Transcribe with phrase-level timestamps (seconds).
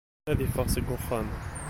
[0.31, 1.27] Ad iffeɣ seg uxxam.